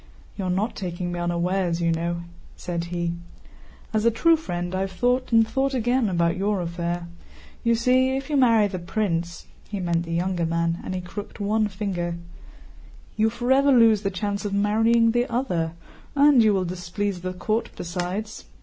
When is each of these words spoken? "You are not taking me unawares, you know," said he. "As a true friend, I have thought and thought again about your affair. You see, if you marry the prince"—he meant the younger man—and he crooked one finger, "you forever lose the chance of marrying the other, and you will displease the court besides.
"You 0.35 0.45
are 0.45 0.49
not 0.49 0.75
taking 0.75 1.11
me 1.11 1.19
unawares, 1.19 1.79
you 1.79 1.91
know," 1.91 2.23
said 2.55 2.85
he. 2.85 3.11
"As 3.93 4.03
a 4.03 4.09
true 4.09 4.35
friend, 4.35 4.73
I 4.73 4.79
have 4.79 4.91
thought 4.91 5.31
and 5.31 5.47
thought 5.47 5.75
again 5.75 6.09
about 6.09 6.35
your 6.35 6.59
affair. 6.59 7.05
You 7.63 7.75
see, 7.75 8.17
if 8.17 8.27
you 8.27 8.35
marry 8.35 8.65
the 8.65 8.79
prince"—he 8.79 9.79
meant 9.79 10.01
the 10.01 10.11
younger 10.13 10.47
man—and 10.47 10.95
he 10.95 11.01
crooked 11.01 11.37
one 11.37 11.67
finger, 11.67 12.15
"you 13.15 13.29
forever 13.29 13.71
lose 13.71 14.01
the 14.01 14.09
chance 14.09 14.43
of 14.43 14.55
marrying 14.55 15.11
the 15.11 15.27
other, 15.31 15.73
and 16.15 16.41
you 16.41 16.51
will 16.51 16.65
displease 16.65 17.21
the 17.21 17.33
court 17.33 17.69
besides. 17.75 18.45